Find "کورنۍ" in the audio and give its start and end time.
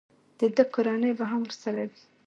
0.73-1.11